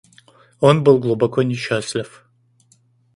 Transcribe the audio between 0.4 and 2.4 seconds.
Он был глубоко несчастлив.